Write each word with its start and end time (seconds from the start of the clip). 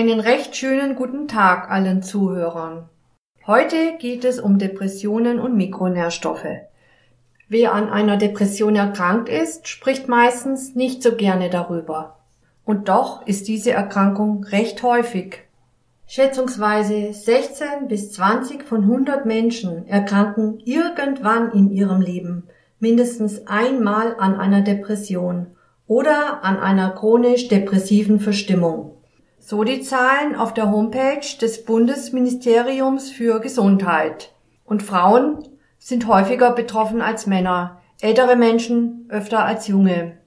Einen 0.00 0.20
recht 0.20 0.56
schönen 0.56 0.94
guten 0.94 1.28
Tag 1.28 1.70
allen 1.70 2.02
Zuhörern. 2.02 2.88
Heute 3.46 3.98
geht 3.98 4.24
es 4.24 4.40
um 4.40 4.58
Depressionen 4.58 5.38
und 5.38 5.58
Mikronährstoffe. 5.58 6.46
Wer 7.50 7.74
an 7.74 7.90
einer 7.90 8.16
Depression 8.16 8.76
erkrankt 8.76 9.28
ist, 9.28 9.68
spricht 9.68 10.08
meistens 10.08 10.74
nicht 10.74 11.02
so 11.02 11.16
gerne 11.16 11.50
darüber. 11.50 12.16
Und 12.64 12.88
doch 12.88 13.26
ist 13.26 13.46
diese 13.46 13.72
Erkrankung 13.72 14.42
recht 14.44 14.82
häufig. 14.82 15.40
Schätzungsweise 16.06 17.12
16 17.12 17.88
bis 17.88 18.10
20 18.12 18.64
von 18.64 18.84
100 18.84 19.26
Menschen 19.26 19.86
erkranken 19.86 20.60
irgendwann 20.64 21.52
in 21.52 21.70
ihrem 21.70 22.00
Leben 22.00 22.44
mindestens 22.78 23.46
einmal 23.46 24.16
an 24.18 24.40
einer 24.40 24.62
Depression 24.62 25.48
oder 25.86 26.42
an 26.42 26.58
einer 26.58 26.88
chronisch 26.92 27.48
depressiven 27.48 28.18
Verstimmung. 28.18 28.89
So 29.42 29.64
die 29.64 29.80
Zahlen 29.80 30.36
auf 30.36 30.52
der 30.52 30.70
Homepage 30.70 31.26
des 31.40 31.64
Bundesministeriums 31.64 33.10
für 33.10 33.40
Gesundheit. 33.40 34.34
Und 34.66 34.82
Frauen 34.82 35.48
sind 35.78 36.06
häufiger 36.06 36.52
betroffen 36.52 37.00
als 37.00 37.26
Männer, 37.26 37.80
ältere 38.02 38.36
Menschen 38.36 39.06
öfter 39.08 39.42
als 39.46 39.66
junge. 39.66 40.18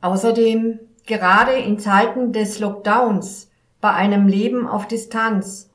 Außerdem, 0.00 0.80
gerade 1.04 1.52
in 1.52 1.78
Zeiten 1.78 2.32
des 2.32 2.58
Lockdowns, 2.58 3.50
bei 3.82 3.92
einem 3.92 4.26
Leben 4.26 4.66
auf 4.66 4.88
Distanz, 4.88 5.70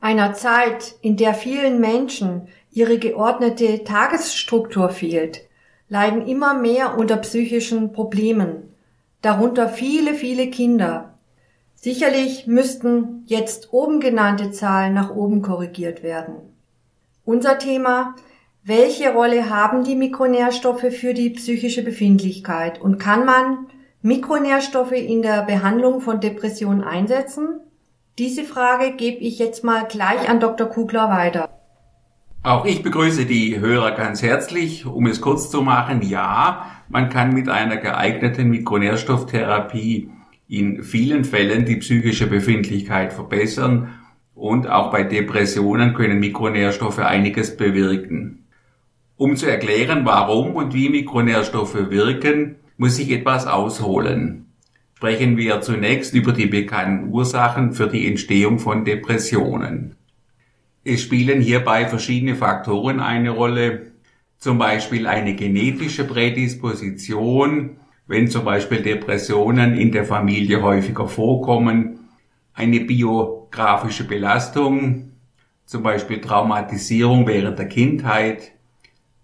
einer 0.00 0.32
Zeit, 0.32 0.94
in 1.02 1.18
der 1.18 1.34
vielen 1.34 1.78
Menschen 1.78 2.48
ihre 2.70 2.98
geordnete 2.98 3.84
Tagesstruktur 3.84 4.88
fehlt, 4.88 5.42
leiden 5.90 6.26
immer 6.26 6.54
mehr 6.54 6.96
unter 6.96 7.18
psychischen 7.18 7.92
Problemen, 7.92 8.74
darunter 9.20 9.68
viele, 9.68 10.14
viele 10.14 10.48
Kinder. 10.48 11.07
Sicherlich 11.80 12.48
müssten 12.48 13.22
jetzt 13.26 13.72
oben 13.72 14.00
genannte 14.00 14.50
Zahlen 14.50 14.94
nach 14.94 15.14
oben 15.14 15.42
korrigiert 15.42 16.02
werden. 16.02 16.34
Unser 17.24 17.58
Thema 17.58 18.16
welche 18.64 19.12
Rolle 19.12 19.48
haben 19.48 19.84
die 19.84 19.94
Mikronährstoffe 19.94 20.92
für 20.92 21.14
die 21.14 21.30
psychische 21.30 21.84
Befindlichkeit 21.84 22.80
und 22.80 22.98
kann 22.98 23.24
man 23.24 23.68
Mikronährstoffe 24.02 24.92
in 24.92 25.22
der 25.22 25.42
Behandlung 25.42 26.00
von 26.00 26.20
Depressionen 26.20 26.82
einsetzen? 26.82 27.60
Diese 28.18 28.42
Frage 28.42 28.96
gebe 28.96 29.18
ich 29.18 29.38
jetzt 29.38 29.62
mal 29.62 29.86
gleich 29.88 30.28
an 30.28 30.40
Dr. 30.40 30.66
Kugler 30.66 31.08
weiter. 31.08 31.48
Auch 32.42 32.64
ich 32.64 32.82
begrüße 32.82 33.24
die 33.24 33.60
Hörer 33.60 33.92
ganz 33.92 34.20
herzlich. 34.20 34.84
Um 34.84 35.06
es 35.06 35.20
kurz 35.20 35.48
zu 35.48 35.62
machen, 35.62 36.02
ja, 36.02 36.66
man 36.88 37.08
kann 37.08 37.32
mit 37.32 37.48
einer 37.48 37.76
geeigneten 37.76 38.48
Mikronährstofftherapie 38.50 40.10
in 40.48 40.82
vielen 40.82 41.24
Fällen 41.24 41.66
die 41.66 41.76
psychische 41.76 42.26
Befindlichkeit 42.26 43.12
verbessern 43.12 43.94
und 44.34 44.66
auch 44.66 44.90
bei 44.90 45.02
Depressionen 45.02 45.92
können 45.92 46.20
Mikronährstoffe 46.20 47.00
einiges 47.00 47.56
bewirken. 47.56 48.46
Um 49.16 49.36
zu 49.36 49.46
erklären, 49.46 50.04
warum 50.04 50.54
und 50.54 50.72
wie 50.72 50.88
Mikronährstoffe 50.88 51.90
wirken, 51.90 52.56
muss 52.76 52.98
ich 52.98 53.10
etwas 53.10 53.46
ausholen. 53.46 54.46
Sprechen 54.94 55.36
wir 55.36 55.60
zunächst 55.60 56.14
über 56.14 56.32
die 56.32 56.46
bekannten 56.46 57.12
Ursachen 57.12 57.72
für 57.72 57.88
die 57.88 58.06
Entstehung 58.06 58.58
von 58.58 58.84
Depressionen. 58.84 59.96
Es 60.82 61.02
spielen 61.02 61.40
hierbei 61.40 61.86
verschiedene 61.86 62.36
Faktoren 62.36 63.00
eine 63.00 63.30
Rolle, 63.30 63.92
zum 64.38 64.58
Beispiel 64.58 65.06
eine 65.06 65.34
genetische 65.34 66.04
Prädisposition, 66.04 67.76
wenn 68.08 68.28
zum 68.28 68.44
Beispiel 68.44 68.82
Depressionen 68.82 69.76
in 69.76 69.92
der 69.92 70.04
Familie 70.04 70.62
häufiger 70.62 71.06
vorkommen, 71.06 72.08
eine 72.54 72.80
biografische 72.80 74.04
Belastung, 74.04 75.12
zum 75.66 75.82
Beispiel 75.82 76.20
Traumatisierung 76.20 77.26
während 77.26 77.58
der 77.58 77.68
Kindheit, 77.68 78.52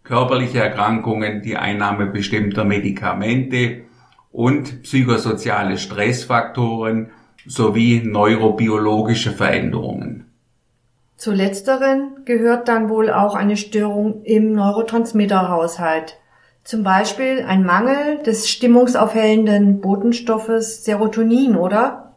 körperliche 0.04 0.58
Erkrankungen, 0.58 1.42
die 1.42 1.56
Einnahme 1.56 2.06
bestimmter 2.06 2.64
Medikamente 2.64 3.84
und 4.30 4.82
psychosoziale 4.82 5.78
Stressfaktoren 5.78 7.10
sowie 7.46 8.02
neurobiologische 8.04 9.32
Veränderungen. 9.32 10.26
Zu 11.16 11.32
letzteren 11.32 12.24
gehört 12.26 12.68
dann 12.68 12.90
wohl 12.90 13.10
auch 13.10 13.34
eine 13.34 13.56
Störung 13.56 14.22
im 14.24 14.52
Neurotransmitterhaushalt. 14.52 16.18
Zum 16.64 16.82
Beispiel 16.82 17.44
ein 17.46 17.64
Mangel 17.66 18.22
des 18.24 18.48
stimmungsaufhellenden 18.48 19.82
Botenstoffes 19.82 20.82
Serotonin, 20.84 21.56
oder? 21.56 22.16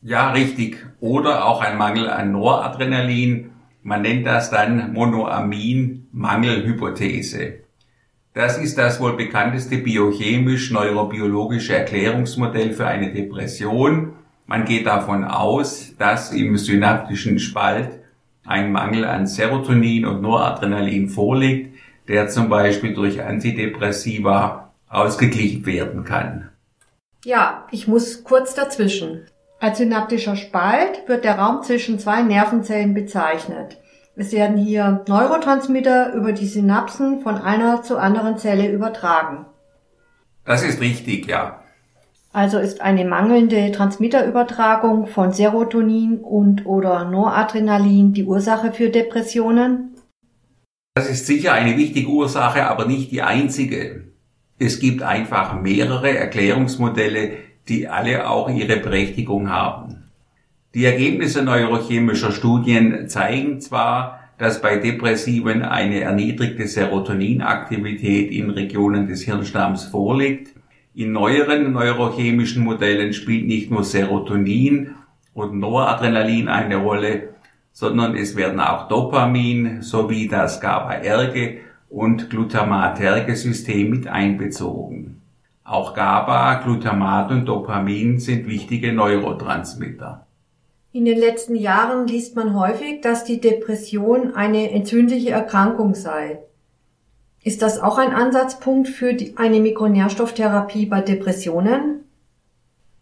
Ja, 0.00 0.30
richtig. 0.30 0.78
Oder 1.00 1.44
auch 1.44 1.60
ein 1.60 1.76
Mangel 1.76 2.08
an 2.08 2.32
Noradrenalin. 2.32 3.50
Man 3.82 4.00
nennt 4.00 4.26
das 4.26 4.48
dann 4.50 4.94
Monoamin-Mangelhypothese. 4.94 7.56
Das 8.32 8.56
ist 8.56 8.78
das 8.78 8.98
wohl 8.98 9.14
bekannteste 9.14 9.76
biochemisch-neurobiologische 9.76 11.76
Erklärungsmodell 11.76 12.72
für 12.72 12.86
eine 12.86 13.12
Depression. 13.12 14.14
Man 14.46 14.64
geht 14.64 14.86
davon 14.86 15.24
aus, 15.24 15.92
dass 15.98 16.32
im 16.32 16.56
synaptischen 16.56 17.38
Spalt 17.38 17.90
ein 18.46 18.72
Mangel 18.72 19.04
an 19.04 19.26
Serotonin 19.26 20.06
und 20.06 20.22
Noradrenalin 20.22 21.10
vorliegt, 21.10 21.75
der 22.08 22.28
zum 22.28 22.48
Beispiel 22.48 22.94
durch 22.94 23.22
Antidepressiva 23.22 24.72
ausgeglichen 24.88 25.66
werden 25.66 26.04
kann. 26.04 26.50
Ja, 27.24 27.66
ich 27.70 27.88
muss 27.88 28.24
kurz 28.24 28.54
dazwischen. 28.54 29.26
Als 29.58 29.78
synaptischer 29.78 30.36
Spalt 30.36 31.08
wird 31.08 31.24
der 31.24 31.38
Raum 31.38 31.62
zwischen 31.62 31.98
zwei 31.98 32.22
Nervenzellen 32.22 32.94
bezeichnet. 32.94 33.78
Es 34.14 34.32
werden 34.32 34.56
hier 34.56 35.04
Neurotransmitter 35.08 36.14
über 36.14 36.32
die 36.32 36.46
Synapsen 36.46 37.20
von 37.20 37.36
einer 37.36 37.82
zur 37.82 38.00
anderen 38.00 38.38
Zelle 38.38 38.70
übertragen. 38.70 39.46
Das 40.44 40.62
ist 40.62 40.80
richtig, 40.80 41.26
ja. 41.26 41.60
Also 42.32 42.58
ist 42.58 42.80
eine 42.80 43.04
mangelnde 43.04 43.72
Transmitterübertragung 43.72 45.06
von 45.06 45.32
Serotonin 45.32 46.18
und 46.18 46.64
oder 46.64 47.04
Noradrenalin 47.06 48.12
die 48.12 48.24
Ursache 48.24 48.72
für 48.72 48.90
Depressionen? 48.90 49.95
Das 50.96 51.10
ist 51.10 51.26
sicher 51.26 51.52
eine 51.52 51.76
wichtige 51.76 52.08
Ursache, 52.08 52.66
aber 52.70 52.86
nicht 52.86 53.12
die 53.12 53.20
einzige. 53.20 54.04
Es 54.58 54.80
gibt 54.80 55.02
einfach 55.02 55.60
mehrere 55.60 56.16
Erklärungsmodelle, 56.16 57.32
die 57.68 57.86
alle 57.86 58.30
auch 58.30 58.48
ihre 58.48 58.78
Berechtigung 58.78 59.50
haben. 59.50 60.04
Die 60.72 60.86
Ergebnisse 60.86 61.42
neurochemischer 61.42 62.32
Studien 62.32 63.10
zeigen 63.10 63.60
zwar, 63.60 64.20
dass 64.38 64.62
bei 64.62 64.78
Depressiven 64.78 65.60
eine 65.60 66.00
erniedrigte 66.00 66.66
Serotoninaktivität 66.66 68.30
in 68.30 68.48
Regionen 68.48 69.06
des 69.06 69.20
Hirnstamms 69.20 69.84
vorliegt, 69.84 70.54
in 70.94 71.12
neueren 71.12 71.74
neurochemischen 71.74 72.64
Modellen 72.64 73.12
spielt 73.12 73.46
nicht 73.46 73.70
nur 73.70 73.84
Serotonin 73.84 74.94
und 75.34 75.58
Noradrenalin 75.58 76.48
eine 76.48 76.76
Rolle, 76.76 77.34
sondern 77.76 78.16
es 78.16 78.36
werden 78.36 78.58
auch 78.58 78.88
Dopamin 78.88 79.82
sowie 79.82 80.28
das 80.28 80.62
GABA-Erge 80.62 81.58
und 81.90 82.30
Glutamat-Erge-System 82.30 83.90
mit 83.90 84.08
einbezogen. 84.08 85.20
Auch 85.62 85.92
GABA, 85.92 86.62
Glutamat 86.62 87.30
und 87.32 87.44
Dopamin 87.44 88.18
sind 88.18 88.48
wichtige 88.48 88.94
Neurotransmitter. 88.94 90.26
In 90.92 91.04
den 91.04 91.18
letzten 91.18 91.54
Jahren 91.54 92.06
liest 92.06 92.34
man 92.34 92.58
häufig, 92.58 93.02
dass 93.02 93.24
die 93.24 93.42
Depression 93.42 94.34
eine 94.34 94.70
entzündliche 94.70 95.32
Erkrankung 95.32 95.94
sei. 95.94 96.38
Ist 97.44 97.60
das 97.60 97.78
auch 97.78 97.98
ein 97.98 98.14
Ansatzpunkt 98.14 98.88
für 98.88 99.12
die, 99.12 99.36
eine 99.36 99.60
Mikronährstofftherapie 99.60 100.86
bei 100.86 101.02
Depressionen? 101.02 102.05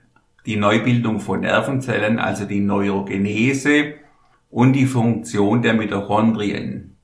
die 0.46 0.56
Neubildung 0.56 1.20
von 1.20 1.43
Nervenzellen, 1.43 2.19
also 2.19 2.44
die 2.44 2.58
Neurogenese 2.58 3.94
und 4.50 4.73
die 4.73 4.87
Funktion 4.87 5.62
der 5.62 5.75
Mitochondrien. 5.75 6.96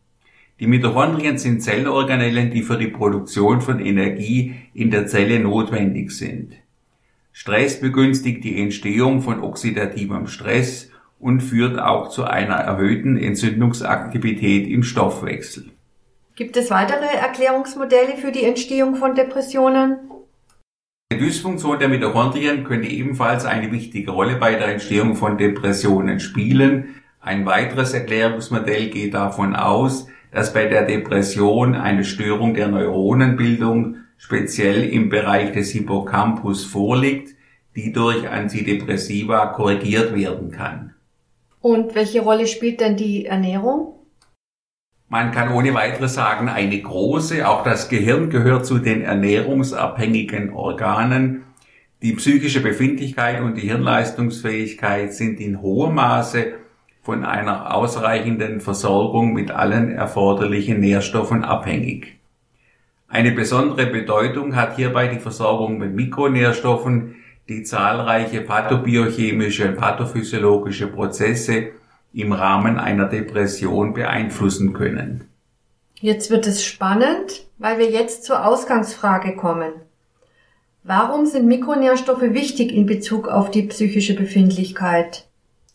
Die 0.59 0.67
Mitochondrien 0.67 1.39
sind 1.39 1.63
Zellorganellen, 1.63 2.51
die 2.51 2.63
für 2.63 2.77
die 2.77 2.89
Produktion 2.89 3.61
von 3.61 3.79
Energie 3.79 4.57
in 4.75 4.91
der 4.91 5.07
Zelle 5.07 5.39
notwendig 5.39 6.11
sind. 6.11 6.55
Stress 7.31 7.79
begünstigt 7.79 8.43
die 8.43 8.61
Entstehung 8.61 9.23
von 9.23 9.45
oxidativem 9.45 10.27
Stress 10.27 10.91
und 11.21 11.41
führt 11.41 11.79
auch 11.79 12.09
zu 12.09 12.25
einer 12.25 12.57
erhöhten 12.57 13.17
Entzündungsaktivität 13.17 14.67
im 14.67 14.83
Stoffwechsel. 14.83 15.71
Gibt 16.35 16.57
es 16.57 16.71
weitere 16.73 17.17
Erklärungsmodelle 17.17 18.17
für 18.17 18.33
die 18.33 18.43
Entstehung 18.43 18.97
von 18.97 19.15
Depressionen? 19.15 19.99
Die 21.13 21.19
Dysfunktion 21.19 21.79
der 21.79 21.91
Mitochondrien 21.91 22.65
könnte 22.65 22.89
ebenfalls 22.89 23.45
eine 23.45 23.71
wichtige 23.71 24.13
Rolle 24.13 24.37
bei 24.37 24.55
der 24.55 24.69
Entstehung 24.69 25.15
von 25.15 25.37
Depressionen 25.37 26.21
spielen. 26.21 26.95
Ein 27.21 27.45
weiteres 27.45 27.93
Erklärungsmodell 27.93 28.89
geht 28.89 29.13
davon 29.13 29.55
aus, 29.55 30.07
dass 30.31 30.55
bei 30.55 30.65
der 30.69 30.87
Depression 30.87 31.75
eine 31.75 32.05
Störung 32.05 32.55
der 32.55 32.69
Neuronenbildung 32.69 33.97
speziell 34.17 34.85
im 34.85 35.11
Bereich 35.11 35.53
des 35.53 35.73
Hippocampus 35.73 36.65
vorliegt, 36.65 37.35
die 37.77 37.93
durch 37.93 38.27
Antidepressiva 38.27 39.49
korrigiert 39.49 40.15
werden 40.15 40.51
kann. 40.51 40.95
Und 41.61 41.95
welche 41.95 42.23
Rolle 42.23 42.47
spielt 42.47 42.81
denn 42.81 42.97
die 42.97 43.27
Ernährung? 43.27 43.97
Man 45.13 45.31
kann 45.31 45.53
ohne 45.53 45.75
weiteres 45.75 46.15
sagen, 46.15 46.49
eine 46.49 46.81
große, 46.81 47.47
auch 47.47 47.65
das 47.65 47.91
Gehirn 47.91 48.31
gehört 48.31 48.65
zu 48.65 48.79
den 48.79 49.03
ernährungsabhängigen 49.03 50.55
Organen. 50.55 51.43
Die 52.01 52.15
psychische 52.15 52.63
Befindlichkeit 52.63 53.43
und 53.43 53.59
die 53.59 53.69
Hirnleistungsfähigkeit 53.69 55.13
sind 55.13 55.39
in 55.39 55.61
hohem 55.61 55.97
Maße 55.97 56.55
von 57.03 57.27
einer 57.27 57.75
ausreichenden 57.75 58.63
Versorgung 58.63 59.35
mit 59.35 59.51
allen 59.51 59.93
erforderlichen 59.93 60.81
Nährstoffen 60.81 61.45
abhängig. 61.45 62.17
Eine 63.07 63.33
besondere 63.33 63.89
Bedeutung 63.89 64.57
hat 64.57 64.77
hierbei 64.77 65.09
die 65.09 65.21
Versorgung 65.21 65.77
mit 65.77 65.95
Mikronährstoffen, 65.95 67.17
die 67.51 67.65
zahlreiche 67.65 68.41
pathobiochemische 68.41 69.69
und 69.69 69.77
pathophysiologische 69.77 70.87
Prozesse 70.87 71.73
im 72.13 72.33
Rahmen 72.33 72.79
einer 72.79 73.07
Depression 73.07 73.95
beeinflussen 73.95 74.73
können. 74.73 75.29
Jetzt 76.01 76.31
wird 76.31 76.47
es 76.47 76.65
spannend, 76.65 77.47
weil 77.59 77.79
wir 77.79 77.91
jetzt 77.91 78.25
zur 78.25 78.45
Ausgangsfrage 78.45 79.37
kommen. 79.37 79.73
Warum 80.85 81.27
sind 81.27 81.47
Mikronährstoffe 81.47 82.23
wichtig 82.23 82.73
in 82.73 82.87
Bezug 82.87 83.29
auf 83.29 83.51
die 83.51 83.63
psychische 83.63 84.15
Befindlichkeit? 84.15 85.27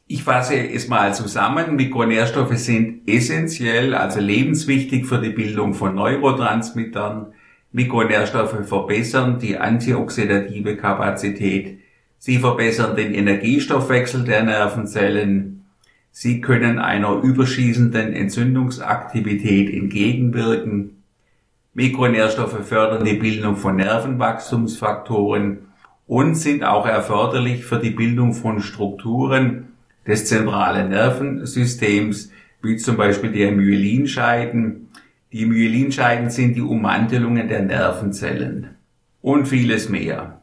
Ich 0.05 0.23
fasse 0.23 0.55
es 0.55 0.87
mal 0.87 1.13
zusammen. 1.13 1.75
Mikronährstoffe 1.75 2.57
sind 2.57 3.07
essentiell, 3.07 3.95
also 3.95 4.19
lebenswichtig 4.19 5.05
für 5.05 5.19
die 5.19 5.29
Bildung 5.29 5.73
von 5.73 5.95
Neurotransmittern, 5.95 7.33
Mikronährstoffe 7.71 8.67
verbessern 8.67 9.39
die 9.39 9.57
antioxidative 9.57 10.77
Kapazität. 10.77 11.79
Sie 12.17 12.39
verbessern 12.39 12.95
den 12.95 13.13
Energiestoffwechsel 13.13 14.23
der 14.23 14.43
Nervenzellen. 14.43 15.56
Sie 16.19 16.41
können 16.41 16.79
einer 16.79 17.21
überschießenden 17.21 18.11
Entzündungsaktivität 18.11 19.71
entgegenwirken. 19.71 21.03
Mikronährstoffe 21.75 22.67
fördern 22.67 23.05
die 23.05 23.13
Bildung 23.13 23.55
von 23.55 23.75
Nervenwachstumsfaktoren 23.75 25.59
und 26.07 26.33
sind 26.33 26.63
auch 26.63 26.87
erforderlich 26.87 27.65
für 27.65 27.77
die 27.77 27.91
Bildung 27.91 28.33
von 28.33 28.61
Strukturen 28.61 29.67
des 30.07 30.25
zentralen 30.25 30.89
Nervensystems, 30.89 32.31
wie 32.63 32.77
zum 32.77 32.97
Beispiel 32.97 33.31
der 33.31 33.51
Myelinscheiden, 33.51 34.89
die 35.31 35.45
Myelinscheiden 35.45 36.31
sind 36.31 36.55
die 36.55 36.61
Ummantelungen 36.61 37.47
der 37.47 37.61
Nervenzellen 37.61 38.69
und 39.21 39.47
vieles 39.47 39.87
mehr. 39.87 40.36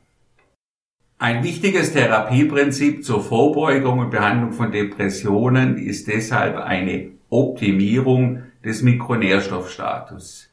Ein 1.18 1.44
wichtiges 1.44 1.92
Therapieprinzip 1.92 3.04
zur 3.04 3.22
Vorbeugung 3.22 4.00
und 4.00 4.10
Behandlung 4.10 4.52
von 4.52 4.72
Depressionen 4.72 5.78
ist 5.78 6.08
deshalb 6.08 6.56
eine 6.56 7.10
Optimierung 7.30 8.42
des 8.64 8.82
Mikronährstoffstatus. 8.82 10.50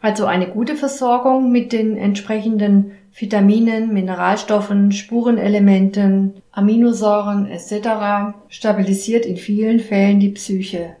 Also 0.00 0.26
eine 0.26 0.48
gute 0.48 0.76
Versorgung 0.76 1.52
mit 1.52 1.72
den 1.72 1.96
entsprechenden 1.96 2.92
Vitaminen, 3.16 3.92
Mineralstoffen, 3.92 4.92
Spurenelementen, 4.92 6.42
Aminosäuren 6.52 7.46
etc. 7.46 8.34
stabilisiert 8.48 9.26
in 9.26 9.36
vielen 9.36 9.78
Fällen 9.78 10.20
die 10.20 10.30
Psyche. 10.30 10.96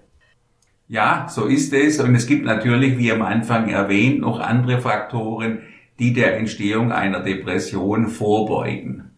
Ja, 0.88 1.28
so 1.30 1.46
ist 1.46 1.72
es. 1.72 2.00
Und 2.00 2.14
es 2.14 2.26
gibt 2.26 2.44
natürlich, 2.44 2.98
wie 2.98 3.12
am 3.12 3.22
Anfang 3.22 3.68
erwähnt, 3.68 4.20
noch 4.20 4.40
andere 4.40 4.80
Faktoren, 4.80 5.60
die 6.00 6.12
der 6.12 6.36
Entstehung 6.38 6.90
einer 6.90 7.20
Depression 7.20 8.08
vorbeugen. 8.08 9.10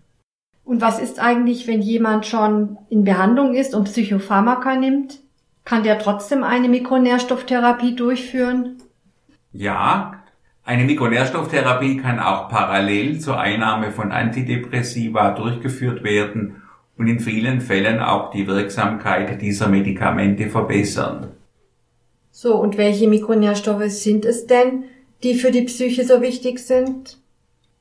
Und 0.64 0.80
was 0.80 0.98
ist 0.98 1.20
eigentlich, 1.20 1.66
wenn 1.66 1.80
jemand 1.80 2.26
schon 2.26 2.76
in 2.90 3.04
Behandlung 3.04 3.54
ist 3.54 3.74
und 3.74 3.84
Psychopharmaka 3.84 4.76
nimmt? 4.76 5.20
Kann 5.64 5.84
der 5.84 5.98
trotzdem 5.98 6.42
eine 6.42 6.68
Mikronährstofftherapie 6.68 7.94
durchführen? 7.94 8.82
Ja, 9.52 10.22
eine 10.64 10.84
Mikronährstofftherapie 10.84 11.98
kann 11.98 12.18
auch 12.18 12.48
parallel 12.48 13.20
zur 13.20 13.38
Einnahme 13.38 13.90
von 13.90 14.12
Antidepressiva 14.12 15.32
durchgeführt 15.32 16.02
werden 16.02 16.62
und 16.96 17.06
in 17.06 17.20
vielen 17.20 17.60
Fällen 17.60 18.00
auch 18.00 18.30
die 18.30 18.46
Wirksamkeit 18.46 19.40
dieser 19.40 19.68
Medikamente 19.68 20.48
verbessern. 20.48 21.28
So, 22.30 22.56
und 22.56 22.78
welche 22.78 23.08
Mikronährstoffe 23.08 23.90
sind 23.90 24.24
es 24.24 24.46
denn, 24.46 24.84
die 25.22 25.34
für 25.34 25.50
die 25.50 25.62
Psyche 25.62 26.04
so 26.04 26.20
wichtig 26.20 26.58
sind? 26.58 27.16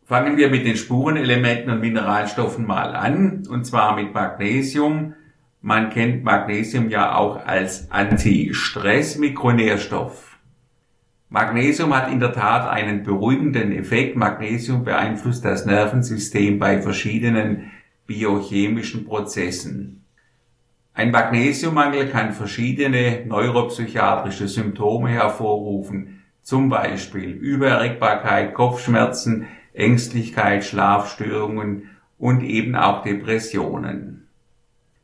Fangen 0.03 0.37
wir 0.37 0.49
mit 0.49 0.65
den 0.65 0.77
Spurenelementen 0.77 1.69
und 1.71 1.81
Mineralstoffen 1.81 2.65
mal 2.65 2.95
an, 2.95 3.43
und 3.49 3.65
zwar 3.65 3.93
mit 3.95 4.13
Magnesium. 4.13 5.15
Man 5.61 5.89
kennt 5.89 6.23
Magnesium 6.23 6.89
ja 6.89 7.15
auch 7.15 7.45
als 7.45 7.91
Anti-Stress-Mikronährstoff. 7.91 10.37
Magnesium 11.29 11.95
hat 11.95 12.11
in 12.11 12.19
der 12.19 12.33
Tat 12.33 12.69
einen 12.69 13.03
beruhigenden 13.03 13.71
Effekt. 13.71 14.17
Magnesium 14.17 14.83
beeinflusst 14.83 15.45
das 15.45 15.65
Nervensystem 15.65 16.59
bei 16.59 16.81
verschiedenen 16.81 17.71
biochemischen 18.05 19.05
Prozessen. 19.05 20.03
Ein 20.93 21.11
Magnesiummangel 21.11 22.09
kann 22.09 22.33
verschiedene 22.33 23.25
neuropsychiatrische 23.25 24.49
Symptome 24.49 25.07
hervorrufen, 25.09 26.20
zum 26.51 26.67
Beispiel 26.67 27.29
Übererregbarkeit, 27.29 28.53
Kopfschmerzen, 28.53 29.47
Ängstlichkeit, 29.73 30.65
Schlafstörungen 30.65 31.91
und 32.19 32.43
eben 32.43 32.75
auch 32.75 33.03
Depressionen. 33.03 34.27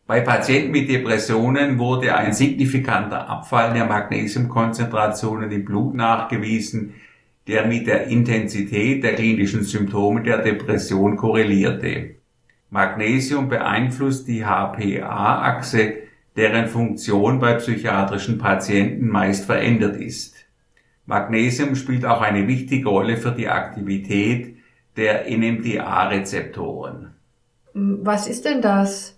Bei 0.07 0.19
Patienten 0.19 0.71
mit 0.71 0.89
Depressionen 0.89 1.79
wurde 1.79 2.13
ein 2.17 2.33
signifikanter 2.33 3.29
Abfall 3.29 3.73
der 3.73 3.85
Magnesiumkonzentrationen 3.85 5.49
im 5.49 5.63
Blut 5.63 5.95
nachgewiesen, 5.95 6.95
der 7.47 7.65
mit 7.65 7.87
der 7.87 8.07
Intensität 8.07 9.01
der 9.01 9.15
klinischen 9.15 9.63
Symptome 9.63 10.23
der 10.23 10.39
Depression 10.39 11.15
korrelierte. 11.15 12.15
Magnesium 12.71 13.47
beeinflusst 13.47 14.27
die 14.27 14.43
HPA-Achse, 14.43 15.93
deren 16.35 16.67
Funktion 16.67 17.39
bei 17.39 17.53
psychiatrischen 17.53 18.37
Patienten 18.37 19.07
meist 19.07 19.45
verändert 19.45 19.95
ist. 19.95 20.36
Magnesium 21.07 21.75
spielt 21.75 22.05
auch 22.05 22.21
eine 22.21 22.47
wichtige 22.47 22.89
Rolle 22.89 23.17
für 23.17 23.31
die 23.31 23.47
Aktivität 23.47 24.57
der 24.97 25.25
NMDA-Rezeptoren. 25.29 27.13
Was 27.73 28.27
ist 28.27 28.45
denn 28.45 28.61
das? 28.61 29.17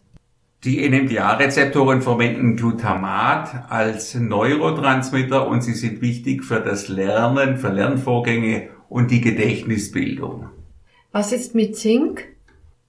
Die 0.63 0.88
NMDA-Rezeptoren 0.88 2.01
verwenden 2.01 2.55
Glutamat 2.58 3.72
als 3.72 4.13
Neurotransmitter 4.13 5.48
und 5.48 5.62
sie 5.62 5.74
sind 5.74 6.01
wichtig 6.01 6.43
für 6.43 6.60
das 6.60 6.89
Lernen, 6.89 7.58
für 7.58 7.69
Lernvorgänge 7.69 8.69
und 8.88 9.10
die 9.10 9.22
Gedächtnisbildung. 9.22 10.50
Was 11.12 11.31
ist 11.31 11.55
mit 11.55 11.75
Zink? 11.75 12.27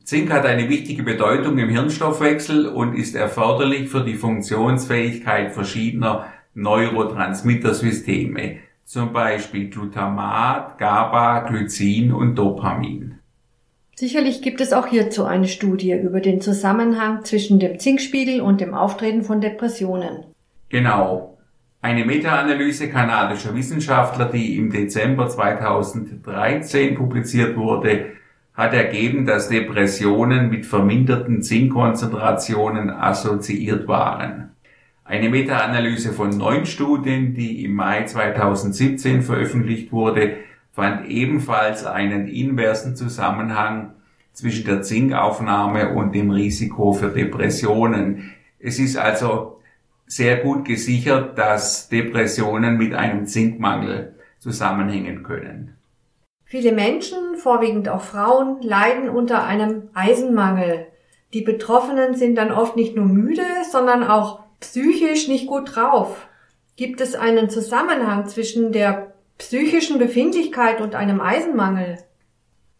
Zink 0.04 0.30
hat 0.30 0.44
eine 0.44 0.68
wichtige 0.68 1.04
Bedeutung 1.04 1.56
im 1.56 1.70
Hirnstoffwechsel 1.70 2.66
und 2.66 2.94
ist 2.94 3.14
erforderlich 3.14 3.88
für 3.88 4.04
die 4.04 4.16
Funktionsfähigkeit 4.16 5.54
verschiedener 5.54 6.26
Neurotransmittersysteme, 6.54 8.58
zum 8.90 9.12
Beispiel 9.12 9.70
Glutamat, 9.70 10.76
GABA, 10.76 11.48
Glycin 11.48 12.12
und 12.12 12.34
Dopamin. 12.34 13.20
Sicherlich 13.94 14.42
gibt 14.42 14.60
es 14.60 14.72
auch 14.72 14.88
hierzu 14.88 15.24
eine 15.24 15.46
Studie 15.46 15.92
über 15.92 16.20
den 16.20 16.40
Zusammenhang 16.40 17.24
zwischen 17.24 17.60
dem 17.60 17.78
Zinkspiegel 17.78 18.40
und 18.40 18.60
dem 18.60 18.74
Auftreten 18.74 19.22
von 19.22 19.40
Depressionen. 19.40 20.24
Genau. 20.70 21.38
Eine 21.80 22.04
Meta-Analyse 22.04 22.88
kanadischer 22.88 23.54
Wissenschaftler, 23.54 24.24
die 24.24 24.56
im 24.56 24.72
Dezember 24.72 25.28
2013 25.28 26.96
publiziert 26.96 27.56
wurde, 27.56 28.06
hat 28.54 28.74
ergeben, 28.74 29.24
dass 29.24 29.48
Depressionen 29.48 30.50
mit 30.50 30.66
verminderten 30.66 31.44
Zinkkonzentrationen 31.44 32.90
assoziiert 32.90 33.86
waren. 33.86 34.50
Eine 35.10 35.28
Meta-Analyse 35.28 36.12
von 36.12 36.30
neun 36.30 36.66
Studien, 36.66 37.34
die 37.34 37.64
im 37.64 37.74
Mai 37.74 38.04
2017 38.04 39.22
veröffentlicht 39.22 39.90
wurde, 39.90 40.36
fand 40.70 41.08
ebenfalls 41.08 41.84
einen 41.84 42.28
inversen 42.28 42.94
Zusammenhang 42.94 43.94
zwischen 44.32 44.66
der 44.66 44.82
Zinkaufnahme 44.82 45.94
und 45.94 46.14
dem 46.14 46.30
Risiko 46.30 46.92
für 46.92 47.08
Depressionen. 47.08 48.30
Es 48.60 48.78
ist 48.78 48.96
also 48.96 49.58
sehr 50.06 50.36
gut 50.36 50.64
gesichert, 50.64 51.36
dass 51.36 51.88
Depressionen 51.88 52.78
mit 52.78 52.94
einem 52.94 53.26
Zinkmangel 53.26 54.14
zusammenhängen 54.38 55.24
können. 55.24 55.76
Viele 56.44 56.70
Menschen, 56.70 57.34
vorwiegend 57.34 57.88
auch 57.88 58.02
Frauen, 58.02 58.62
leiden 58.62 59.08
unter 59.08 59.42
einem 59.44 59.88
Eisenmangel. 59.92 60.86
Die 61.34 61.42
Betroffenen 61.42 62.14
sind 62.14 62.36
dann 62.36 62.52
oft 62.52 62.76
nicht 62.76 62.94
nur 62.94 63.06
müde, 63.06 63.42
sondern 63.68 64.04
auch 64.04 64.49
psychisch 64.60 65.28
nicht 65.28 65.46
gut 65.46 65.74
drauf. 65.74 66.28
Gibt 66.76 67.00
es 67.00 67.14
einen 67.14 67.50
Zusammenhang 67.50 68.26
zwischen 68.28 68.72
der 68.72 69.14
psychischen 69.38 69.98
Befindlichkeit 69.98 70.80
und 70.80 70.94
einem 70.94 71.20
Eisenmangel? 71.20 71.98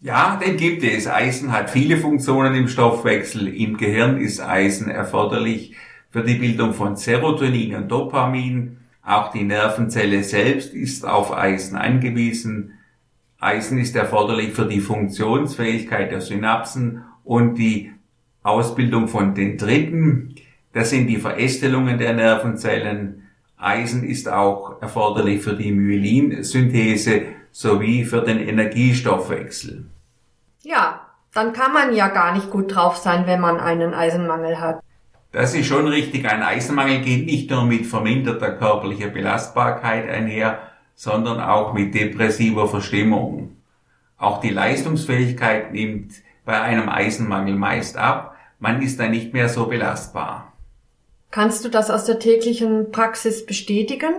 Ja, 0.00 0.40
den 0.42 0.56
gibt 0.56 0.82
es. 0.82 1.06
Eisen 1.06 1.52
hat 1.52 1.68
viele 1.68 1.98
Funktionen 1.98 2.54
im 2.54 2.68
Stoffwechsel. 2.68 3.48
Im 3.48 3.76
Gehirn 3.76 4.18
ist 4.18 4.40
Eisen 4.40 4.90
erforderlich 4.90 5.74
für 6.08 6.22
die 6.22 6.36
Bildung 6.36 6.72
von 6.72 6.96
Serotonin 6.96 7.74
und 7.74 7.88
Dopamin. 7.88 8.78
Auch 9.02 9.30
die 9.30 9.44
Nervenzelle 9.44 10.22
selbst 10.22 10.72
ist 10.72 11.06
auf 11.06 11.36
Eisen 11.36 11.76
angewiesen. 11.76 12.78
Eisen 13.38 13.78
ist 13.78 13.96
erforderlich 13.96 14.52
für 14.52 14.66
die 14.66 14.80
Funktionsfähigkeit 14.80 16.10
der 16.10 16.20
Synapsen 16.20 17.04
und 17.24 17.56
die 17.56 17.92
Ausbildung 18.42 19.08
von 19.08 19.34
Dendriten. 19.34 20.34
Das 20.72 20.90
sind 20.90 21.06
die 21.08 21.16
Verästelungen 21.16 21.98
der 21.98 22.12
Nervenzellen. 22.12 23.28
Eisen 23.56 24.04
ist 24.04 24.28
auch 24.28 24.80
erforderlich 24.80 25.42
für 25.42 25.54
die 25.54 25.72
Myelinsynthese 25.72 27.22
sowie 27.50 28.04
für 28.04 28.22
den 28.22 28.38
Energiestoffwechsel. 28.38 29.86
Ja, 30.62 31.00
dann 31.34 31.52
kann 31.52 31.72
man 31.72 31.94
ja 31.94 32.08
gar 32.08 32.32
nicht 32.32 32.50
gut 32.50 32.74
drauf 32.74 32.96
sein, 32.96 33.26
wenn 33.26 33.40
man 33.40 33.58
einen 33.58 33.94
Eisenmangel 33.94 34.60
hat. 34.60 34.80
Das 35.32 35.54
ist 35.54 35.66
schon 35.66 35.86
richtig. 35.86 36.28
Ein 36.28 36.42
Eisenmangel 36.42 37.00
geht 37.00 37.26
nicht 37.26 37.50
nur 37.50 37.64
mit 37.64 37.86
verminderter 37.86 38.52
körperlicher 38.52 39.08
Belastbarkeit 39.08 40.08
einher, 40.08 40.58
sondern 40.94 41.40
auch 41.40 41.72
mit 41.72 41.94
depressiver 41.94 42.68
Verstimmung. 42.68 43.56
Auch 44.18 44.40
die 44.40 44.50
Leistungsfähigkeit 44.50 45.72
nimmt 45.72 46.12
bei 46.44 46.60
einem 46.60 46.88
Eisenmangel 46.88 47.54
meist 47.54 47.96
ab. 47.96 48.36
Man 48.58 48.82
ist 48.82 48.98
dann 49.00 49.12
nicht 49.12 49.32
mehr 49.32 49.48
so 49.48 49.66
belastbar. 49.66 50.49
Kannst 51.30 51.64
du 51.64 51.68
das 51.68 51.90
aus 51.90 52.04
der 52.04 52.18
täglichen 52.18 52.90
Praxis 52.90 53.46
bestätigen? 53.46 54.12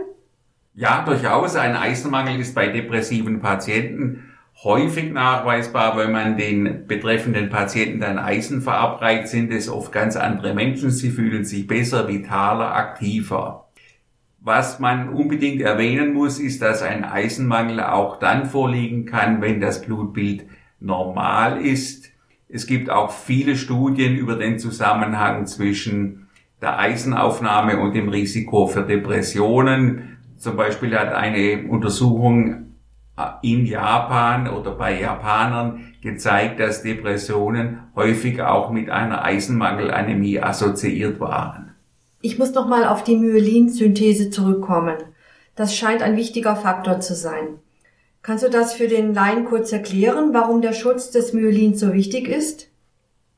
Ja, 0.74 1.04
durchaus. 1.04 1.56
Ein 1.56 1.76
Eisenmangel 1.76 2.40
ist 2.40 2.56
bei 2.56 2.68
depressiven 2.68 3.42
Patienten 3.42 4.32
häufig 4.64 5.12
nachweisbar, 5.12 5.98
wenn 5.98 6.12
man 6.12 6.38
den 6.38 6.88
betreffenden 6.88 7.50
Patienten 7.50 8.00
dann 8.00 8.20
Eisen 8.20 8.62
verabreicht, 8.62 9.28
sind 9.28 9.52
es 9.52 9.70
oft 9.70 9.92
ganz 9.92 10.16
andere 10.16 10.54
Menschen. 10.54 10.92
Sie 10.92 11.10
fühlen 11.10 11.44
sich 11.44 11.68
besser, 11.68 12.08
vitaler, 12.08 12.74
aktiver. 12.76 13.68
Was 14.40 14.80
man 14.80 15.10
unbedingt 15.10 15.62
erwähnen 15.62 16.14
muss, 16.14 16.40
ist, 16.40 16.62
dass 16.62 16.82
ein 16.82 17.04
Eisenmangel 17.04 17.82
auch 17.82 18.18
dann 18.18 18.46
vorliegen 18.46 19.06
kann, 19.06 19.42
wenn 19.42 19.62
das 19.62 19.82
Blutbild 19.82 20.46
normal 20.80 21.64
ist. 21.64 22.10
Es 22.50 22.66
gibt 22.66 22.90
auch 22.90 23.12
viele 23.12 23.56
Studien 23.56 24.16
über 24.16 24.36
den 24.36 24.60
Zusammenhang 24.60 25.46
zwischen 25.46 26.28
der 26.62 26.80
Eisenaufnahme 26.80 27.80
und 27.80 27.94
dem 27.94 28.10
Risiko 28.10 28.68
für 28.68 28.84
Depressionen. 28.84 30.18
Zum 30.38 30.56
Beispiel 30.56 30.98
hat 30.98 31.14
eine 31.14 31.68
Untersuchung 31.68 32.72
in 33.42 33.66
Japan 33.66 34.48
oder 34.48 34.72
bei 34.72 35.00
Japanern 35.00 35.94
gezeigt, 36.02 36.60
dass 36.60 36.84
Depressionen 36.84 37.80
häufig 37.96 38.42
auch 38.42 38.72
mit 38.72 38.90
einer 38.90 39.24
Eisenmangelanämie 39.24 40.40
assoziiert 40.40 41.20
waren. 41.20 41.76
Ich 42.22 42.38
muss 42.38 42.54
nochmal 42.54 42.86
auf 42.86 43.04
die 43.04 43.18
Myelinsynthese 43.18 44.30
zurückkommen. 44.30 44.98
Das 45.56 45.76
scheint 45.76 46.02
ein 46.02 46.18
wichtiger 46.18 46.56
Faktor 46.56 47.00
zu 47.00 47.16
sein. 47.16 47.60
Kannst 48.22 48.44
du 48.44 48.50
das 48.50 48.74
für 48.74 48.88
den 48.88 49.14
Laien 49.14 49.46
kurz 49.46 49.72
erklären, 49.72 50.30
warum 50.32 50.62
der 50.62 50.74
Schutz 50.74 51.10
des 51.10 51.34
Myelins 51.34 51.80
so 51.80 51.94
wichtig 51.94 52.28
ist? 52.28 52.71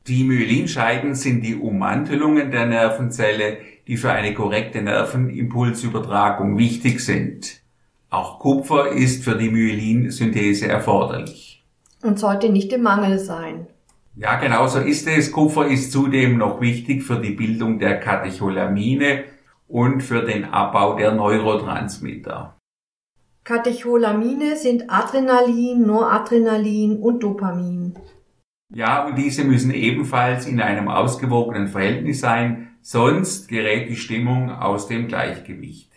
Die 0.08 0.26
Myelinscheiden 0.26 1.16
sind 1.16 1.42
die 1.42 1.56
Ummantelungen 1.56 2.52
der 2.52 2.66
Nervenzelle, 2.66 3.60
die 3.88 3.96
für 3.96 4.12
eine 4.12 4.34
korrekte 4.34 4.82
Nervenimpulsübertragung 4.82 6.58
wichtig 6.58 7.00
sind. 7.00 7.62
Auch 8.10 8.40
Kupfer 8.40 8.90
ist 8.90 9.24
für 9.24 9.38
die 9.38 9.50
Myelinsynthese 9.50 10.68
erforderlich. 10.68 11.64
Und 12.02 12.20
sollte 12.20 12.50
nicht 12.50 12.74
im 12.74 12.84
Mangel 12.84 13.18
sein. 13.18 13.68
Ja, 14.16 14.36
genau 14.36 14.68
so 14.68 14.80
ist 14.80 15.08
es. 15.08 15.32
Kupfer 15.32 15.68
ist 15.68 15.94
zudem 15.94 16.38
noch 16.38 16.60
wichtig 16.60 17.04
für 17.04 17.20
die 17.20 17.32
Bildung 17.32 17.80
der 17.80 18.00
Katecholamine 18.02 19.24
und 19.70 20.02
für 20.04 20.24
den 20.24 20.44
Abbau 20.46 20.98
der 20.98 21.14
Neurotransmitter. 21.14 22.58
Katecholamine 23.46 24.58
sind 24.58 24.84
Adrenalin, 24.90 25.88
Noradrenalin 25.88 26.98
und 26.98 27.24
Dopamin. 27.24 27.96
Ja, 28.74 29.06
und 29.06 29.18
diese 29.18 29.44
müssen 29.44 29.72
ebenfalls 29.72 30.48
in 30.48 30.60
einem 30.60 30.88
ausgewogenen 30.88 31.68
Verhältnis 31.68 32.22
sein, 32.22 32.70
sonst 32.82 33.48
gerät 33.48 33.90
die 33.90 33.96
Stimmung 33.96 34.50
aus 34.50 34.88
dem 34.88 35.08
Gleichgewicht. 35.08 35.92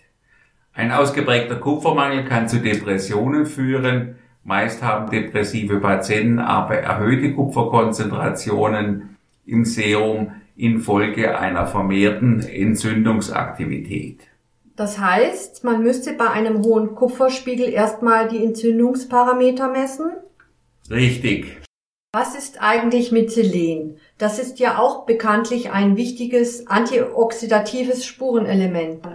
Ein 0.74 0.92
ausgeprägter 0.92 1.56
Kupfermangel 1.56 2.26
kann 2.26 2.48
zu 2.48 2.60
Depressionen 2.60 3.46
führen. 3.46 4.16
Meist 4.44 4.82
haben 4.82 5.10
depressive 5.10 5.80
Patienten 5.80 6.38
aber 6.38 6.76
erhöhte 6.76 7.32
Kupferkonzentrationen 7.32 9.16
im 9.46 9.64
Serum 9.64 10.32
infolge 10.54 11.38
einer 11.38 11.66
vermehrten 11.66 12.40
Entzündungsaktivität. 12.40 14.20
Das 14.76 14.98
heißt, 14.98 15.64
man 15.64 15.82
müsste 15.82 16.12
bei 16.12 16.28
einem 16.28 16.62
hohen 16.62 16.94
Kupferspiegel 16.94 17.70
erstmal 17.70 18.28
die 18.28 18.44
Entzündungsparameter 18.44 19.68
messen? 19.72 20.10
Richtig. 20.90 21.65
Was 22.18 22.34
ist 22.34 22.62
eigentlich 22.62 23.12
mit 23.12 23.30
Selen? 23.30 23.98
Das 24.16 24.38
ist 24.38 24.58
ja 24.58 24.78
auch 24.78 25.04
bekanntlich 25.04 25.72
ein 25.72 25.98
wichtiges 25.98 26.66
antioxidatives 26.66 28.06
Spurenelement. 28.06 29.06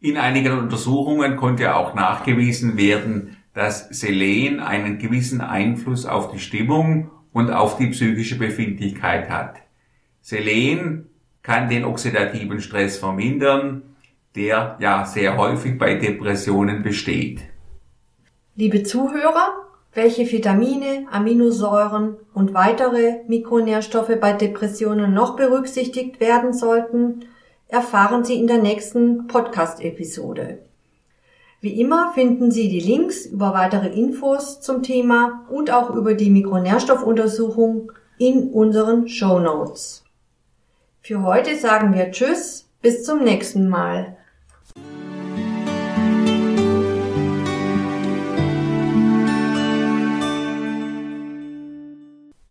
In 0.00 0.16
einigen 0.16 0.58
Untersuchungen 0.58 1.36
konnte 1.36 1.76
auch 1.76 1.94
nachgewiesen 1.94 2.76
werden, 2.76 3.36
dass 3.54 3.90
Selen 3.90 4.58
einen 4.58 4.98
gewissen 4.98 5.40
Einfluss 5.40 6.04
auf 6.04 6.32
die 6.32 6.40
Stimmung 6.40 7.12
und 7.32 7.52
auf 7.52 7.76
die 7.76 7.86
psychische 7.90 8.38
Befindlichkeit 8.38 9.30
hat. 9.30 9.58
Selen 10.20 11.10
kann 11.44 11.68
den 11.68 11.84
oxidativen 11.84 12.60
Stress 12.60 12.98
vermindern, 12.98 13.94
der 14.34 14.76
ja 14.80 15.06
sehr 15.06 15.36
häufig 15.36 15.78
bei 15.78 15.94
Depressionen 15.94 16.82
besteht. 16.82 17.42
Liebe 18.56 18.82
Zuhörer, 18.82 19.69
welche 19.92 20.30
Vitamine, 20.30 21.06
Aminosäuren 21.10 22.16
und 22.32 22.54
weitere 22.54 23.22
Mikronährstoffe 23.26 24.16
bei 24.20 24.32
Depressionen 24.32 25.12
noch 25.12 25.36
berücksichtigt 25.36 26.20
werden 26.20 26.52
sollten, 26.52 27.24
erfahren 27.68 28.24
Sie 28.24 28.34
in 28.34 28.46
der 28.46 28.58
nächsten 28.58 29.26
Podcast-Episode. 29.26 30.58
Wie 31.60 31.80
immer 31.80 32.12
finden 32.14 32.50
Sie 32.50 32.68
die 32.68 32.80
Links 32.80 33.26
über 33.26 33.52
weitere 33.52 33.88
Infos 33.88 34.60
zum 34.60 34.82
Thema 34.82 35.46
und 35.50 35.70
auch 35.70 35.90
über 35.90 36.14
die 36.14 36.30
Mikronährstoffuntersuchung 36.30 37.92
in 38.18 38.50
unseren 38.50 39.08
Show 39.08 39.38
Notes. 39.40 40.04
Für 41.02 41.22
heute 41.22 41.56
sagen 41.56 41.94
wir 41.94 42.10
Tschüss, 42.12 42.70
bis 42.80 43.04
zum 43.04 43.24
nächsten 43.24 43.68
Mal. 43.68 44.16